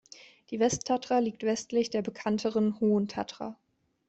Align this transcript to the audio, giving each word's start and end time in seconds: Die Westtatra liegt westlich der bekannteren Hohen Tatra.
Die 0.49 0.59
Westtatra 0.59 1.19
liegt 1.19 1.43
westlich 1.43 1.91
der 1.91 2.01
bekannteren 2.01 2.79
Hohen 2.79 3.07
Tatra. 3.07 3.55